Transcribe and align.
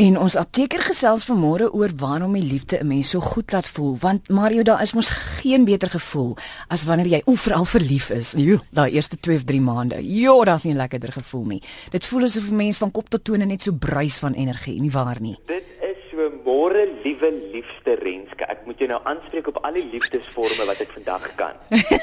En 0.00 0.14
ons 0.16 0.34
apteker 0.40 0.80
gesels 0.80 1.26
vanmôre 1.28 1.66
oor 1.76 1.92
waarom 2.00 2.32
die 2.32 2.46
liefde 2.52 2.78
'n 2.80 2.86
mens 2.86 3.10
so 3.10 3.20
goed 3.20 3.52
laat 3.52 3.68
voel, 3.68 3.96
want 4.00 4.28
Mario, 4.28 4.62
daar 4.62 4.82
is 4.82 4.92
mos 4.92 5.10
geen 5.10 5.64
beter 5.64 5.90
gevoel 5.90 6.36
as 6.68 6.84
wanneer 6.84 7.06
jy 7.06 7.22
ooral 7.24 7.64
verlief 7.64 8.10
is. 8.10 8.32
Jo, 8.32 8.58
daai 8.70 8.90
eerste 8.92 9.16
2 9.20 9.36
of 9.36 9.44
3 9.44 9.60
maande. 9.60 9.96
Jo, 10.20 10.44
daar's 10.44 10.64
nie 10.64 10.72
'n 10.72 10.76
lekkerder 10.76 11.12
gevoel 11.12 11.44
nie. 11.44 11.62
Dit 11.90 12.06
voel 12.06 12.22
asof 12.22 12.50
'n 12.50 12.56
mens 12.56 12.78
van 12.78 12.90
kop 12.90 13.08
tot 13.08 13.24
tone 13.24 13.44
net 13.44 13.62
so 13.62 13.72
bruis 13.72 14.18
van 14.18 14.32
energie, 14.32 14.80
nie 14.80 14.90
waar 14.90 15.20
nie? 15.20 15.36
Dit 15.46 15.64
is 15.80 15.96
so 16.10 16.30
môre, 16.44 16.88
liewe 17.04 17.32
liefste 17.52 17.94
Renske. 18.02 18.44
Ek 18.44 18.64
moet 18.64 18.78
jou 18.78 18.88
nou 18.88 19.00
aanspreek 19.04 19.46
op 19.48 19.56
al 19.56 19.72
die 19.72 19.88
liefdesforme 19.92 20.64
wat 20.66 20.80
ek 20.80 20.90
vandag 20.92 21.34
kan. 21.34 21.54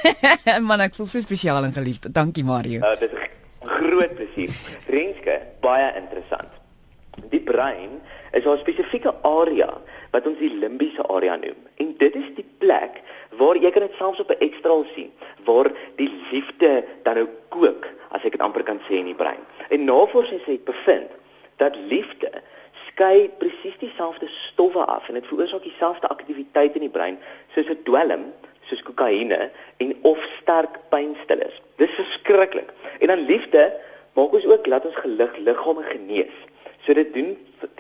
Man, 0.68 0.82
ek 0.82 0.95
voel 0.95 1.05
so 1.05 1.20
spesiaal 1.20 1.64
en 1.64 1.73
geliefd. 1.73 2.14
Dankie, 2.14 2.43
Mario. 2.43 2.79
Uh, 2.79 3.00
dit 3.00 3.11
is 3.11 3.29
groot 3.59 4.16
plesier. 4.16 4.54
Renske, 4.88 5.41
baie 5.61 5.95
interessant. 5.95 6.56
Die 7.29 7.41
brein 7.41 8.01
is 8.31 8.45
'n 8.45 8.57
spesifieke 8.57 9.13
area 9.21 9.69
wat 10.11 10.27
ons 10.27 10.39
die 10.39 10.54
limbiese 10.54 11.04
area 11.07 11.35
noem. 11.35 11.59
En 11.77 11.95
dit 11.97 12.15
is 12.15 12.29
die 12.35 12.45
plek 12.57 13.01
waar 13.37 13.57
jy 13.57 13.71
kan 13.71 13.81
dit 13.81 13.97
selfs 13.97 14.19
op 14.19 14.29
'n 14.31 14.39
ekstraal 14.39 14.85
sien, 14.95 15.11
waar 15.45 15.71
die 15.95 16.11
liefde 16.32 16.83
dan 17.04 17.15
nou 17.15 17.27
kook, 17.49 17.87
as 18.09 18.23
ek 18.23 18.32
dit 18.32 18.41
amper 18.41 18.63
kan 18.63 18.79
sê 18.87 18.93
in 18.99 19.11
die 19.11 19.15
brein. 19.15 19.43
En 19.69 19.83
navorsing 19.83 20.41
sê 20.41 20.63
bevind 20.63 21.11
dat 21.57 21.75
liefde 21.75 22.32
skei 22.87 23.29
presies 23.37 23.77
dieselfde 23.79 24.27
stowwe 24.27 24.85
af 24.85 25.07
en 25.07 25.13
dit 25.13 25.27
veroorsaak 25.27 25.63
dieselfde 25.63 26.07
aktiwiteit 26.07 26.75
in 26.75 26.82
die 26.82 26.96
brein 26.97 27.19
soos 27.54 27.69
'n 27.69 27.83
dwelm, 27.83 28.33
soos 28.61 28.83
kokaine 28.83 29.51
en 29.77 29.96
of 30.01 30.23
sterk 30.41 30.79
pynstillers. 30.89 31.61
Dis 31.75 31.91
verskriklik. 31.91 32.69
En 32.99 33.07
dan 33.07 33.25
liefde 33.25 33.73
maak 34.13 34.33
ons 34.33 34.45
ook 34.45 34.66
laat 34.66 34.85
ons 34.85 34.95
gelig 34.95 35.38
liggame 35.38 35.83
genees. 35.83 36.38
So 36.88 36.94
dit 36.94 37.14
doen 37.14 37.33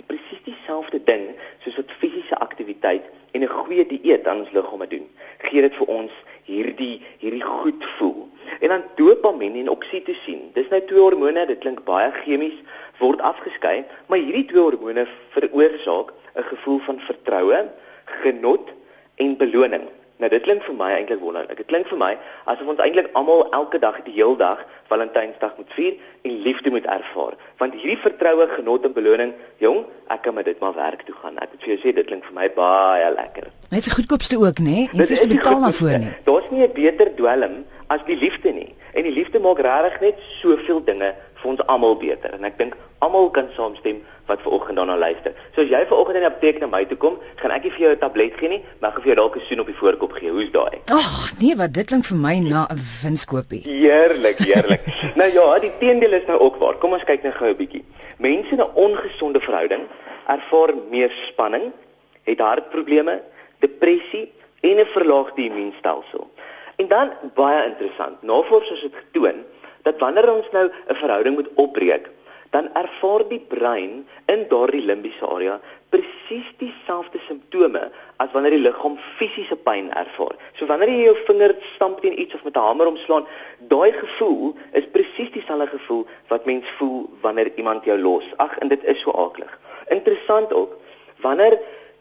presies 0.05 0.41
dieselfde 0.43 0.99
ding 1.07 1.29
soos 1.63 1.77
wat 1.79 1.91
fisiese 2.01 2.35
aktiwiteit 2.43 3.05
en 3.31 3.41
'n 3.43 3.47
goeie 3.47 3.85
dieet 3.87 4.27
aan 4.27 4.41
ons 4.43 4.51
liggame 4.51 4.87
doen. 4.87 5.05
Gee 5.37 5.61
dit 5.61 5.75
vir 5.75 5.87
ons 5.87 6.11
hierdie 6.43 7.01
hierdie 7.19 7.43
goed 7.43 7.85
voel. 7.97 8.27
En 8.59 8.67
dan 8.67 8.83
dopamien 8.95 9.55
en 9.55 9.69
oksitosien. 9.69 10.51
Dis 10.53 10.67
nou 10.67 10.81
twee 10.81 10.99
hormone, 10.99 11.45
dit 11.45 11.59
klink 11.59 11.83
baie 11.83 12.11
chemies, 12.11 12.59
word 12.99 13.21
afgeskei, 13.21 13.85
maar 14.07 14.19
hierdie 14.19 14.45
twee 14.45 14.61
hormone 14.61 15.07
veroorsaak 15.29 16.11
'n 16.35 16.43
gevoel 16.43 16.79
van 16.79 16.99
vertroue, 16.99 17.69
genot 18.05 18.69
en 19.15 19.37
beloning. 19.37 19.87
Nou 20.17 20.29
dit 20.29 20.41
klink 20.41 20.63
vir 20.63 20.73
my 20.73 20.91
eintlik 20.91 21.19
wonderlik. 21.19 21.57
Dit 21.57 21.65
klink 21.65 21.87
vir 21.87 21.97
my 21.97 22.17
asof 22.45 22.67
ons 22.67 22.79
eintlik 22.81 23.09
almal 23.13 23.51
elke 23.51 23.79
dag 23.79 24.03
die 24.03 24.13
heel 24.13 24.35
dag 24.35 24.65
Valentynsdag 24.87 25.57
moet 25.57 25.71
vier 25.75 25.93
en 26.21 26.41
liefde 26.41 26.69
moet 26.69 26.85
ervaar. 26.85 27.35
Want 27.57 27.73
hierdie 27.73 27.97
vertroue, 27.97 28.47
genot 28.47 28.85
en 28.85 28.93
beloning, 28.93 29.33
jong, 29.63 29.85
ek 30.13 30.21
kan 30.21 30.33
met 30.33 30.45
dit 30.45 30.59
maar 30.59 30.75
werk 30.75 31.03
toe 31.07 31.15
gaan. 31.21 31.37
Ek 31.43 31.51
moet 31.51 31.63
vir 31.63 31.73
jou 31.73 31.79
sê 31.83 31.93
dit 31.95 32.07
klink 32.07 32.25
vir 32.25 32.33
my 32.33 32.49
baie 32.55 33.11
lekker. 33.15 33.51
Dit 33.69 33.79
is 33.79 33.89
die 33.89 33.95
goedkoopste 33.97 34.39
ook, 34.39 34.59
né? 34.63 34.87
Jy 34.91 35.03
hoef 35.03 35.25
nie 35.25 35.35
betaal 35.35 35.61
daarvoor 35.67 35.97
nie. 35.99 36.13
Daar's 36.25 36.51
nie 36.51 36.63
'n 36.63 36.73
beter 36.73 37.15
dwelm 37.15 37.65
as 37.87 37.99
die 38.07 38.17
liefde 38.17 38.51
nie. 38.51 38.75
En 38.93 39.03
die 39.03 39.13
liefde 39.13 39.39
maak 39.39 39.59
regtig 39.59 39.99
net 40.01 40.15
soveel 40.41 40.83
dinge 40.83 41.13
vir 41.35 41.49
ons 41.51 41.65
almal 41.67 41.97
beter. 41.97 42.33
En 42.33 42.43
ek 42.43 42.57
dink 42.57 42.77
almal 42.99 43.29
kan 43.29 43.49
saamstem 43.55 44.01
wat 44.27 44.41
ver 44.41 44.51
oggend 44.51 44.77
daarna 44.77 44.97
luister. 44.97 45.33
So 45.55 45.61
as 45.61 45.69
jy 45.69 45.85
ver 45.87 45.97
oggend 45.97 46.17
in 46.19 46.25
die 46.25 46.29
apteek 46.29 46.59
na 46.59 46.67
my 46.67 46.83
toe 46.85 46.97
kom, 46.97 47.17
gaan 47.35 47.51
ek 47.51 47.63
nie 47.63 47.71
vir 47.71 47.79
jou 47.79 47.91
'n 47.91 47.99
tablet 47.99 48.33
gee 48.39 48.49
nie, 48.49 48.63
maar 48.79 48.89
ek 48.89 48.95
gaan 48.95 49.03
vir 49.03 49.13
jou 49.13 49.19
dalk 49.21 49.35
'n 49.37 49.45
soen 49.47 49.59
op 49.59 49.67
die 49.67 49.75
voorkop 49.75 50.11
gee. 50.11 50.29
Hoe's 50.29 50.51
daai? 50.51 50.81
Ag, 50.91 50.97
oh, 50.97 51.39
nee, 51.39 51.55
wat 51.55 51.73
dit 51.73 51.85
klink 51.85 52.05
vir 52.05 52.17
my 52.17 52.39
na 52.39 52.67
'n 52.69 52.79
winskoopie. 53.03 53.61
Heerlik, 53.63 54.37
heerlik. 54.39 54.76
nou 55.19 55.31
ja, 55.31 55.59
die 55.59 55.71
teendeel 55.79 56.11
is 56.11 56.25
nou 56.25 56.39
ook 56.39 56.55
waar. 56.55 56.75
Kom 56.75 56.93
ons 56.93 57.03
kyk 57.03 57.23
net 57.23 57.35
gou 57.35 57.49
'n 57.49 57.55
bietjie. 57.55 57.85
Mense 58.17 58.51
in 58.51 58.61
'n 58.61 58.73
ongesonde 58.73 59.39
verhouding 59.39 59.87
ervaar 60.27 60.73
meer 60.89 61.11
spanning, 61.11 61.71
het 62.23 62.39
hartprobleme, 62.39 63.21
depressie 63.59 64.33
en 64.61 64.79
'n 64.79 64.85
verlaagde 64.85 65.43
immuunstelsel. 65.43 66.29
En 66.75 66.87
dan 66.87 67.11
baie 67.33 67.65
interessant, 67.65 68.21
navorsers 68.21 68.81
het 68.81 68.95
getoon 68.95 69.45
dat 69.81 69.99
wanneer 69.99 70.33
ons 70.33 70.49
nou 70.51 70.69
'n 70.87 70.95
verhouding 70.95 71.35
moet 71.35 71.49
opbreek, 71.55 72.09
dan 72.51 72.69
ervaar 72.73 73.27
die 73.29 73.39
brein 73.39 74.07
in 74.25 74.45
daardie 74.49 74.85
limbiese 74.85 75.25
area 75.27 75.59
presies 75.89 76.47
dieselfde 76.59 77.19
simptome 77.27 77.83
as 78.19 78.31
wanneer 78.33 78.57
die 78.57 78.63
liggaam 78.63 78.97
fisiese 79.17 79.55
pyn 79.67 79.89
ervaar. 79.95 80.35
So 80.59 80.67
wanneer 80.67 80.91
jy 80.91 81.05
jou 81.05 81.15
vinger 81.29 81.55
stamp 81.75 82.01
teen 82.03 82.17
iets 82.19 82.35
of 82.35 82.43
met 82.43 82.57
'n 82.57 82.67
hamer 82.67 82.87
omslaan, 82.87 83.27
daai 83.73 83.91
gevoel 83.93 84.55
is 84.73 84.91
presies 84.91 85.31
dieselfde 85.31 85.67
gevoel 85.67 86.07
wat 86.27 86.45
mens 86.45 86.67
voel 86.77 87.09
wanneer 87.21 87.51
iemand 87.55 87.85
jou 87.85 87.97
los. 87.99 88.25
Ag, 88.37 88.57
en 88.57 88.67
dit 88.67 88.83
is 88.83 88.99
so 88.99 89.11
aaklig. 89.11 89.59
Interessant 89.87 90.53
ook, 90.53 90.75
wanneer 91.21 91.59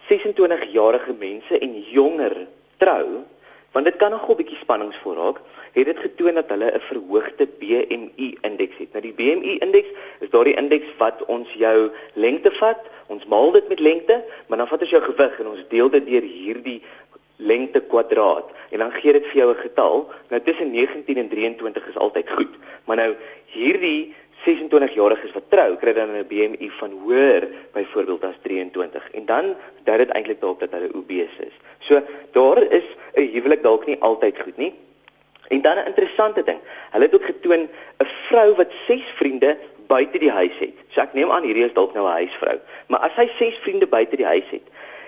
26-jarige 0.08 1.14
mense 1.18 1.58
en 1.58 1.80
jonger 1.80 2.46
trou, 2.76 3.24
want 3.72 3.84
dit 3.84 3.96
kan 3.96 4.10
nogal 4.10 4.34
'n 4.34 4.36
bietjie 4.36 4.58
spannings 4.58 4.96
voorraak, 4.96 5.40
het 5.76 5.92
dit 5.92 5.98
getoon 5.98 6.34
dat 6.34 6.48
hulle 6.48 6.72
'n 6.72 6.80
verhoogde 6.80 7.46
BMI 7.58 8.28
indeks 8.40 8.76
het. 8.76 8.92
Nou 8.92 9.02
die 9.02 9.12
BMI 9.12 9.58
indeks 9.58 9.88
is 10.20 10.30
daardie 10.30 10.56
indeks 10.56 10.96
wat 10.98 11.24
ons 11.26 11.52
jou 11.52 11.90
lengte 12.14 12.50
vat, 12.50 12.80
ons 13.06 13.26
maal 13.26 13.52
dit 13.52 13.68
met 13.68 13.80
lengte, 13.80 14.24
maar 14.46 14.58
dan 14.58 14.68
vat 14.68 14.80
ons 14.80 14.90
jou 14.90 15.02
gewig 15.02 15.40
en 15.40 15.46
ons 15.46 15.64
deel 15.68 15.90
dit 15.90 16.06
deur 16.06 16.22
hierdie 16.22 16.82
lengte 17.36 17.80
kwadraat 17.80 18.48
en 18.70 18.78
dan 18.78 18.92
gee 18.92 19.12
dit 19.12 19.26
vir 19.26 19.36
jou 19.36 19.50
'n 19.50 19.60
getal. 19.60 20.08
Nou 20.28 20.42
tussen 20.42 20.70
19 20.70 21.16
en 21.16 21.28
23 21.28 21.88
is 21.88 21.96
altyd 21.96 22.30
goed. 22.30 22.54
Maar 22.84 22.96
nou 22.96 23.14
hierdie 23.46 24.14
26-jariges 24.44 25.32
wat 25.32 25.50
trou, 25.50 25.76
kry 25.76 25.92
dan 25.92 26.10
'n 26.10 26.26
BMI 26.28 26.70
van 26.70 26.90
hoër 26.90 27.48
byvoorbeeld 27.72 28.24
as 28.24 28.38
23 28.42 29.10
en 29.10 29.24
dan 29.26 29.56
dui 29.84 29.98
dit 29.98 30.08
eintlik 30.08 30.40
daarop 30.40 30.60
dat 30.60 30.70
hulle 30.70 30.94
obese 30.94 31.46
is. 31.46 31.56
So 31.78 32.02
daar 32.32 32.62
is 32.62 32.84
'n 33.14 33.30
huwelik 33.32 33.62
dalk 33.62 33.86
nie 33.86 34.00
altyd 34.00 34.42
goed 34.42 34.56
nie. 34.56 34.74
En 35.48 35.62
dan 35.62 35.76
'n 35.76 35.86
interessante 35.86 36.42
ding. 36.42 36.58
Hulle 36.90 37.04
het 37.04 37.14
ook 37.14 37.24
getoon 37.24 37.68
'n 37.98 38.06
vrou 38.28 38.54
wat 38.54 38.72
6 38.86 39.04
vriende 39.14 39.56
buite 39.86 40.18
die 40.18 40.30
huis 40.30 40.58
het. 40.58 40.74
So 40.88 41.00
ek 41.00 41.12
neem 41.12 41.30
aan 41.30 41.42
hierdie 41.46 41.64
is 41.64 41.72
dalk 41.72 41.94
nou 41.94 42.06
'n 42.06 42.18
huisvrou. 42.20 42.58
Maar 42.86 43.00
as 43.00 43.14
sy 43.14 43.28
6 43.38 43.58
vriende 43.64 43.86
buite 43.86 44.16
die 44.16 44.26
huis 44.26 44.48
het, 44.50 44.66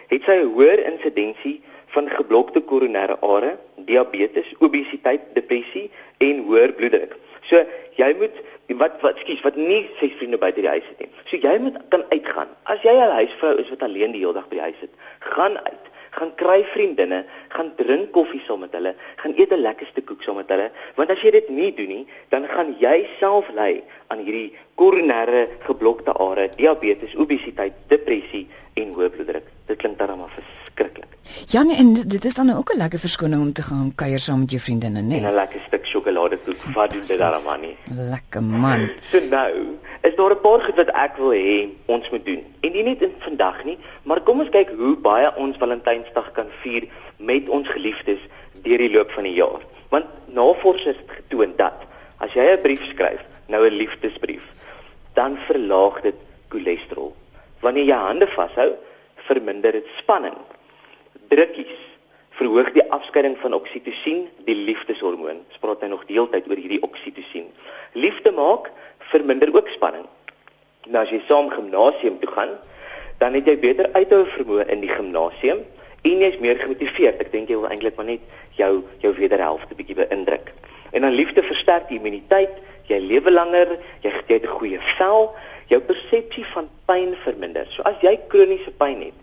het 0.09 0.23
sy 0.23 0.33
'n 0.33 0.53
hoër 0.55 0.85
insidensie 0.85 1.63
van 1.87 2.11
geblokte 2.11 2.61
koronêre 2.61 3.17
are, 3.21 3.57
diabetes, 3.75 4.55
obesiteit, 4.59 5.21
depressie 5.35 5.91
en 6.19 6.45
hoër 6.45 6.73
bloeddruk. 6.73 7.17
So 7.43 7.65
jy 7.97 8.15
moet 8.19 8.37
wat 8.77 9.01
wat 9.01 9.19
skus 9.19 9.41
wat 9.41 9.57
nie 9.57 9.89
ses 9.97 10.13
vriende 10.21 10.39
buite 10.39 10.61
die 10.61 10.69
huis 10.69 10.85
het 10.89 10.99
nie. 10.99 11.11
So 11.25 11.37
jy 11.37 11.59
moet 11.59 11.77
kan 11.89 12.05
uitgaan. 12.09 12.49
As 12.63 12.83
jy 12.83 12.93
'n 12.93 13.17
huisvrou 13.21 13.57
is 13.59 13.69
wat 13.69 13.83
alleen 13.83 14.13
die 14.13 14.21
hele 14.21 14.33
dag 14.33 14.49
by 14.49 14.57
die 14.57 14.67
huis 14.69 14.79
sit, 14.81 14.91
gaan 15.19 15.59
uit 15.59 15.88
gaan 16.19 16.35
kry 16.35 16.63
vriendinne, 16.73 17.25
gaan 17.55 17.73
drink 17.79 18.13
koffie 18.13 18.43
saam 18.47 18.65
met 18.67 18.75
hulle, 18.77 18.95
gaan 19.23 19.35
eet 19.37 19.53
'n 19.53 19.63
lekkerste 19.63 20.03
koek 20.03 20.23
saam 20.23 20.37
met 20.37 20.51
hulle, 20.51 20.71
want 20.97 21.11
as 21.11 21.23
jy 21.23 21.31
dit 21.31 21.49
nie 21.49 21.73
doen 21.75 21.89
nie, 21.89 22.07
dan 22.29 22.49
gaan 22.49 22.75
jy 22.79 23.07
self 23.19 23.51
ly 23.55 23.83
aan 24.09 24.25
hierdie 24.25 24.57
koronêre 24.75 25.49
geblokte 25.67 26.13
are, 26.13 26.49
diabetes, 26.57 27.15
obesiteit, 27.15 27.75
depressie 27.89 28.47
en 28.75 28.95
hoë 28.95 29.11
bloeddruk. 29.11 29.47
Dit 29.67 29.79
klink 29.79 29.99
dan 29.99 30.19
maar 30.19 30.33
verskriklik. 30.35 31.09
Ja, 31.53 31.63
nee, 31.63 31.77
en 31.77 31.93
dit 31.95 32.25
is 32.25 32.35
dan 32.35 32.51
ook 32.57 32.73
'n 32.73 32.77
lekker 32.77 32.99
verskoning 32.99 33.43
om 33.43 33.53
te 33.53 33.63
gaan 33.63 33.93
kuier 33.95 34.19
saam 34.19 34.39
met 34.39 34.51
jou 34.51 34.63
vriendinne, 34.63 35.01
né? 35.01 35.07
Nee? 35.07 35.21
En 35.21 35.31
'n 35.31 35.35
lekker 35.35 35.61
stuk 35.67 35.87
sjokoladekoek. 35.87 36.63
Wat 36.75 36.91
doen 36.91 37.01
dit 37.01 37.19
dan 37.19 37.43
maar 37.45 37.59
nie? 37.59 37.77
Lekker 38.11 38.43
man. 38.43 38.91
So 39.11 39.21
nou, 39.31 39.53
daar 40.19 40.35
'n 40.35 40.41
paar 40.41 40.61
goed 40.61 40.77
wat 40.77 40.91
ek 40.91 41.17
wil 41.17 41.33
hê 41.33 41.69
ons 41.87 42.11
moet 42.11 42.25
doen. 42.27 42.43
En 42.61 42.73
nie 42.73 42.83
net 42.83 43.03
in 43.03 43.15
vandag 43.19 43.65
nie, 43.65 43.79
maar 44.03 44.21
kom 44.21 44.41
ons 44.41 44.51
kyk 44.51 44.71
hoe 44.79 44.97
baie 44.97 45.37
ons 45.37 45.57
Valentynsdag 45.57 46.33
kan 46.33 46.51
vier 46.63 46.89
met 47.17 47.49
ons 47.49 47.69
geliefdes 47.69 48.21
deur 48.63 48.79
die 48.79 48.91
loop 48.91 49.11
van 49.11 49.25
die 49.25 49.39
jaar. 49.39 49.63
Want 49.89 50.07
navorsers 50.27 50.97
het 50.97 51.11
getoon 51.11 51.53
dat 51.57 51.79
as 52.19 52.33
jy 52.33 52.43
'n 52.43 52.63
brief 52.63 52.83
skryf, 52.91 53.23
nou 53.47 53.67
'n 53.67 53.79
liefdesbrief, 53.83 54.45
dan 55.15 55.37
verlaag 55.37 56.01
dit 56.01 56.19
cholesterol. 56.49 57.15
Wanneer 57.61 57.85
jy 57.85 57.95
hande 57.97 58.27
vashou, 58.27 58.75
verminder 59.17 59.73
dit 59.73 59.87
spanning 59.97 60.37
drukkies 61.29 61.77
verhoog 62.39 62.71
die 62.73 62.85
afskeiding 62.95 63.37
van 63.43 63.53
oksitosien, 63.53 64.29
die 64.47 64.55
liefdeshormoon. 64.55 65.43
Ons 65.51 65.59
praat 65.61 65.81
nou 65.81 65.91
nog 65.91 66.05
deeltyd 66.07 66.47
oor 66.49 66.61
hierdie 66.61 66.83
oksitosien. 66.87 67.49
Liefde 67.93 68.33
maak 68.33 68.71
verminder 69.13 69.55
ook 69.55 69.69
spanning. 69.69 70.07
Nou 70.87 71.03
as 71.05 71.11
jy 71.13 71.21
saam 71.27 71.51
gimnasium 71.51 72.19
toe 72.21 72.31
gaan, 72.33 72.55
dan 73.19 73.35
het 73.35 73.47
jy 73.47 73.59
beter 73.59 73.91
uithou 73.93 74.25
vermoë 74.37 74.69
in 74.73 74.81
die 74.85 74.93
gimnasium 74.93 75.65
en 76.07 76.23
jy's 76.23 76.39
meer 76.41 76.61
gemotiveerd. 76.61 77.21
Ek 77.21 77.33
dink 77.33 77.51
jy 77.51 77.59
wil 77.59 77.71
eintlik 77.71 77.97
maar 77.99 78.09
net 78.09 78.23
jou 78.59 78.85
jou 79.03 79.13
wederhelfte 79.15 79.75
bietjie 79.75 79.99
beïndruk. 79.99 80.53
En 80.93 81.05
dan 81.05 81.13
liefde 81.13 81.43
versterk 81.43 81.89
die 81.89 81.99
immuniteit, 81.99 82.55
jy 82.89 83.01
lewe 83.05 83.31
langer, 83.31 83.77
jy 84.03 84.13
het 84.27 84.45
'n 84.45 84.57
goeie 84.59 84.81
vel, 84.97 85.35
jou 85.69 85.81
persepsie 85.81 86.45
van 86.55 86.69
pyn 86.87 87.17
verminder. 87.25 87.67
So 87.71 87.83
as 87.83 88.01
jy 88.01 88.17
kroniese 88.29 88.71
pyn 88.71 89.03
het, 89.03 89.19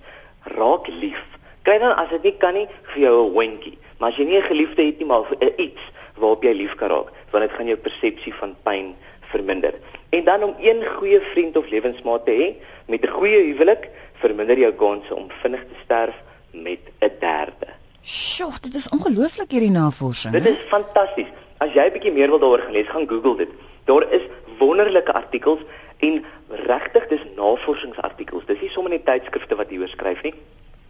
raak 0.57 0.87
lief 0.87 1.23
kry 1.65 1.79
dan 1.81 1.95
as 1.97 2.09
dit 2.13 2.23
nie 2.23 2.37
kan 2.37 2.53
nie 2.53 2.67
vir 2.93 3.01
jou 3.01 3.15
'n 3.25 3.33
hondjie. 3.33 3.77
Maar 3.97 4.11
as 4.11 4.17
jy 4.17 4.25
nie 4.25 4.37
'n 4.37 4.49
geliefde 4.51 4.83
het 4.85 4.97
nie, 4.99 5.07
maar 5.07 5.25
'n 5.41 5.53
iets 5.57 5.81
waarop 6.15 6.43
jy 6.43 6.53
lief 6.53 6.75
kan 6.75 6.89
raak, 6.89 7.09
want 7.31 7.43
dit 7.43 7.57
gaan 7.57 7.67
jou 7.67 7.77
persepsie 7.77 8.33
van 8.33 8.55
pyn 8.63 8.95
verminder. 9.35 9.73
En 10.09 10.23
dan 10.23 10.43
om 10.43 10.55
een 10.59 10.83
goeie 10.95 11.21
vriend 11.33 11.57
of 11.57 11.69
lewensmaat 11.69 12.25
te 12.25 12.35
hê 12.39 12.47
met 12.91 13.05
'n 13.05 13.15
goeie 13.17 13.41
huwelik, 13.49 13.89
verminder 14.23 14.57
jou 14.57 14.73
kanse 14.73 15.15
om 15.15 15.27
vinnig 15.41 15.63
te 15.69 15.77
sterf 15.83 16.15
met 16.51 16.79
'n 16.99 17.11
derde. 17.19 17.69
Sjoe, 18.01 18.53
dit 18.61 18.75
is 18.75 18.89
ongelooflik 18.89 19.51
hierdie 19.51 19.71
navorsing. 19.71 20.33
Dit 20.33 20.47
is 20.47 20.61
fantasties. 20.67 21.31
As 21.57 21.73
jy 21.73 21.85
'n 21.87 21.91
bietjie 21.91 22.13
meer 22.13 22.29
wil 22.29 22.39
daaroor 22.39 22.65
gelees, 22.67 22.87
gaan 22.87 23.07
Google 23.07 23.37
dit. 23.37 23.49
Daar 23.83 24.11
is 24.11 24.21
wonderlike 24.59 25.13
artikels 25.13 25.59
en 25.97 26.25
regtig 26.49 27.07
dis 27.07 27.23
navorsingsartikels. 27.35 28.45
Dis 28.45 28.61
nie 28.61 28.69
sommer 28.69 28.91
net 28.91 29.05
tydskrifte 29.05 29.55
wat 29.55 29.69
hieroor 29.69 29.87
skryf 29.87 30.21
nie. 30.23 30.33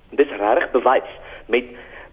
Dis 0.10 0.30
regtig 0.30 0.72
bewys 0.72 1.12
met 1.46 1.66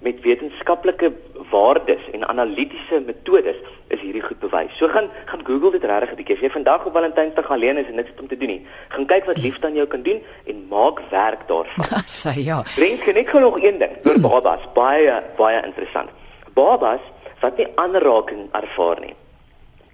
met 0.02 0.20
wetenskaplike 0.20 1.12
waardes 1.50 2.10
en 2.12 2.28
analitiese 2.28 3.02
metodes 3.06 3.56
is 3.93 4.00
hierdie 4.00 4.22
goed 4.22 4.38
bewys. 4.43 4.75
So 4.76 4.88
gaan 4.88 5.10
gaan 5.25 5.44
Google 5.46 5.70
dit 5.70 5.84
regtig 5.84 6.12
'n 6.12 6.16
bietjie. 6.16 6.37
As 6.37 6.43
jy 6.43 6.50
vandag 6.50 6.87
op 6.87 6.93
Valentynsdag 6.93 7.50
alleen 7.50 7.76
is 7.76 7.87
en 7.87 7.94
niks 7.94 8.10
om 8.20 8.28
te 8.28 8.37
doen 8.37 8.49
nie, 8.49 8.66
gaan 8.88 9.06
kyk 9.06 9.25
wat 9.25 9.37
liefde 9.37 9.66
aan 9.66 9.75
jou 9.75 9.87
kan 9.87 10.02
doen 10.02 10.22
en 10.46 10.66
maak 10.69 11.00
werk 11.10 11.49
daarvan. 11.49 12.02
Sê 12.22 12.32
ja. 12.37 12.62
Drink 12.75 13.06
net 13.06 13.28
gou 13.28 13.40
nog 13.40 13.62
een 13.62 13.78
ding 13.78 13.93
oor 14.04 14.20
babas, 14.20 14.64
baie 14.75 15.22
baie 15.37 15.62
interessant. 15.64 16.10
Babas 16.55 17.00
wat 17.40 17.56
nie 17.56 17.69
aanraking 17.75 18.48
ervaar 18.52 19.00
nie, 19.00 19.14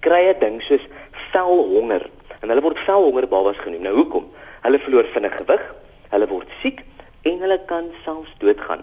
kry 0.00 0.28
'n 0.28 0.40
ding 0.40 0.62
soos 0.62 0.84
velhonger 1.32 2.10
en 2.40 2.48
hulle 2.48 2.62
word 2.62 2.78
velhonger 2.78 3.28
babas 3.28 3.56
genoem. 3.56 3.82
Nou 3.82 3.94
hoekom? 3.94 4.30
Hulle 4.62 4.78
verloor 4.78 5.04
vinnig 5.04 5.36
gewig, 5.36 5.74
hulle 6.08 6.26
word 6.26 6.48
siek 6.62 6.84
en 7.22 7.40
hulle 7.40 7.60
kan 7.66 7.84
selfs 8.04 8.32
doodgaan. 8.38 8.82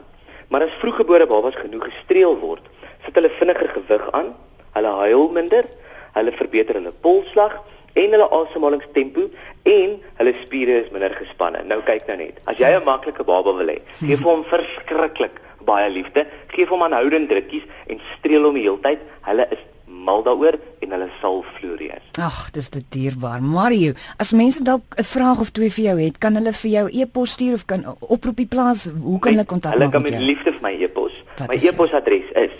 Maar 0.49 0.67
as 0.67 0.77
vroeggebore 0.81 1.27
babas 1.27 1.55
genoeg 1.55 1.87
gestreel 1.89 2.37
word, 2.39 2.65
sit 3.05 3.15
hulle 3.17 3.31
vinniger 3.39 3.69
gewig 3.77 4.11
aan, 4.17 4.33
hulle 4.75 4.91
huil 5.01 5.29
minder, 5.33 5.65
hulle 6.15 6.33
verbeter 6.35 6.79
hulle 6.79 6.93
polsslag 7.05 7.57
en 7.95 8.11
hulle 8.15 8.27
asemhalingstempo 8.39 9.29
en 9.71 9.95
hulle 10.19 10.33
spiere 10.43 10.81
is 10.83 10.91
minder 10.93 11.15
gespanne. 11.15 11.63
Nou 11.67 11.79
kyk 11.87 12.07
nou 12.09 12.17
net. 12.17 12.39
As 12.45 12.59
jy 12.59 12.71
'n 12.75 12.83
maklike 12.83 13.23
baba 13.23 13.53
wil 13.53 13.67
hê, 13.67 13.79
gee 13.99 14.17
vir 14.17 14.29
hom 14.31 14.43
verskriklik 14.43 15.41
baie 15.65 15.89
liefde, 15.89 16.25
gee 16.53 16.65
vir 16.65 16.75
hom 16.75 16.83
aanhoudend 16.83 17.29
drukkies 17.29 17.63
en 17.87 18.01
streel 18.17 18.43
hom 18.43 18.55
die 18.55 18.67
hele 18.67 18.81
tyd. 18.81 18.99
Hulle 19.21 19.47
is 19.51 19.61
mal 20.05 20.21
daaroor 20.25 20.55
en 20.85 20.91
hulle 20.93 21.07
sal 21.21 21.39
floreer. 21.57 22.01
Ag, 22.21 22.51
dis 22.55 22.69
dit 22.69 22.85
dierbaar. 22.93 23.41
Mario, 23.43 23.93
as 24.21 24.31
mense 24.31 24.63
dalk 24.63 24.83
'n 24.95 25.03
vraag 25.03 25.39
of 25.39 25.49
twee 25.51 25.71
vir 25.71 25.85
jou 25.85 26.01
het, 26.01 26.17
kan 26.17 26.35
hulle 26.35 26.53
vir 26.53 26.71
jou 26.71 26.89
e-pos 26.91 27.31
stuur 27.31 27.53
of 27.53 27.65
kan 27.65 27.95
oproepie 27.99 28.47
plaas? 28.47 28.91
Hoe 29.01 29.19
kan 29.19 29.31
hulle 29.31 29.45
kontak 29.45 29.71
maak? 29.71 29.79
Hulle 29.79 29.91
kan 29.91 30.01
met 30.01 30.21
liefde 30.21 30.51
vir 30.51 30.61
my 30.61 30.83
e-pos. 30.83 31.11
My 31.47 31.55
e-posadres 31.55 32.31
is 32.35 32.51